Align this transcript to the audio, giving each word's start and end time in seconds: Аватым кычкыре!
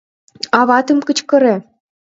Аватым 0.59 0.99
кычкыре! 1.07 1.55